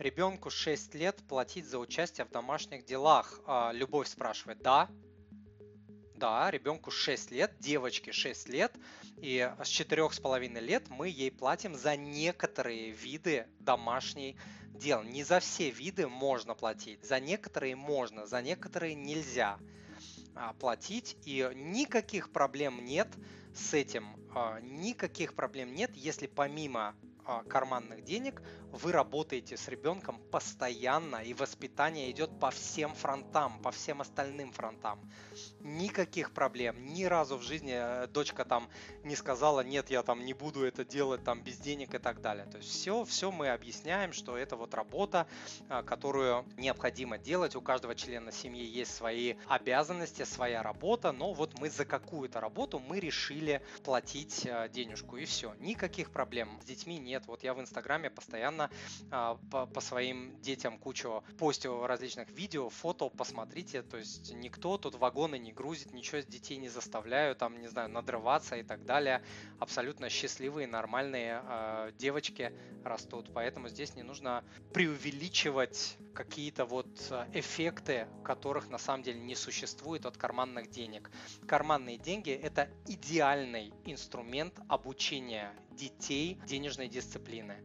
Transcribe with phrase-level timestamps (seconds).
[0.00, 3.38] Ребенку 6 лет платить за участие в домашних делах.
[3.44, 4.88] А, Любовь спрашивает, да?
[6.14, 8.72] Да, ребенку 6 лет, девочке 6 лет,
[9.18, 14.38] и с 4,5 лет мы ей платим за некоторые виды домашней
[14.72, 15.02] дел.
[15.02, 19.58] Не за все виды можно платить, за некоторые можно, за некоторые нельзя
[20.34, 23.08] а, платить, и никаких проблем нет
[23.54, 26.96] с этим, а, никаких проблем нет, если помимо
[27.48, 28.42] карманных денег,
[28.72, 35.00] вы работаете с ребенком постоянно, и воспитание идет по всем фронтам, по всем остальным фронтам.
[35.60, 38.68] Никаких проблем, ни разу в жизни э, дочка там
[39.04, 42.46] не сказала, нет, я там не буду это делать там без денег и так далее.
[42.46, 45.26] То есть все, все мы объясняем, что это вот работа,
[45.68, 47.56] а, которую необходимо делать.
[47.56, 52.78] У каждого члена семьи есть свои обязанности, своя работа, но вот мы за какую-то работу
[52.78, 55.54] мы решили платить э, денежку и все.
[55.58, 57.26] Никаких проблем с детьми нет нет.
[57.26, 58.70] Вот я в Инстаграме постоянно
[59.10, 63.82] а, по, по своим детям кучу постил различных видео, фото, посмотрите.
[63.82, 68.56] То есть никто тут вагоны не грузит, ничего детей не заставляю, там, не знаю, надрываться
[68.56, 69.22] и так далее.
[69.58, 72.52] Абсолютно счастливые, нормальные э, девочки
[72.84, 73.30] растут.
[73.34, 76.88] Поэтому здесь не нужно преувеличивать какие-то вот
[77.32, 81.10] эффекты, которых на самом деле не существует от карманных денег.
[81.46, 87.56] Карманные деньги– это идеальный инструмент обучения детей денежной дисциплины.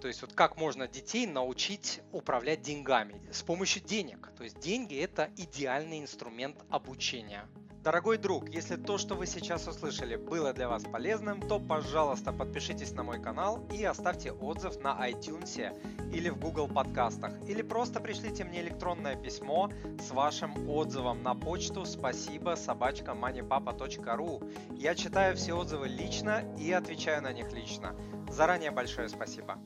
[0.00, 4.30] То есть вот как можно детей научить управлять деньгами с помощью денег.
[4.36, 7.48] То есть деньги это идеальный инструмент обучения.
[7.86, 12.90] Дорогой друг, если то, что вы сейчас услышали, было для вас полезным, то, пожалуйста, подпишитесь
[12.90, 15.72] на мой канал и оставьте отзыв на iTunes
[16.12, 17.30] или в Google подкастах.
[17.46, 19.70] Или просто пришлите мне электронное письмо
[20.00, 24.74] с вашим отзывом на почту спасибо собачка moneypapa.ru.
[24.74, 27.94] Я читаю все отзывы лично и отвечаю на них лично.
[28.28, 29.60] Заранее большое спасибо.